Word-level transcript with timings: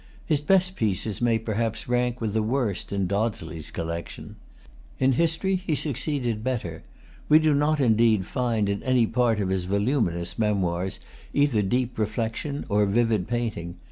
His 0.25 0.41
best 0.41 0.75
pieces 0.75 1.21
may 1.21 1.37
perhaps 1.37 1.87
rank 1.87 2.19
with 2.19 2.33
the 2.33 2.41
worst 2.41 2.91
in 2.91 3.05
Dodsley's 3.07 3.69
collection. 3.69 4.35
In 4.97 5.11
history, 5.11 5.55
he 5.55 5.75
succeeded 5.75 6.43
better. 6.43 6.81
We 7.29 7.37
do 7.37 7.53
not 7.53 7.79
indeed 7.79 8.25
find 8.25 8.67
in 8.67 8.81
any 8.81 9.05
part 9.05 9.39
of 9.39 9.49
his 9.49 9.65
voluminous 9.65 10.39
Memoirs 10.39 11.01
either 11.35 11.61
deep 11.61 11.99
reflection 11.99 12.65
or 12.67 12.87
vivid 12.87 13.27
painting. 13.27 13.75